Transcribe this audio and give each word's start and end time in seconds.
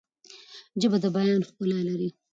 ژبه 0.81 0.97
د 1.03 1.05
بیان 1.15 1.41
ښکلا 1.47 1.79
لري. 1.89 2.09